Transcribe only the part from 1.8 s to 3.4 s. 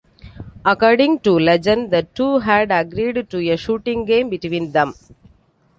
the two had agreed to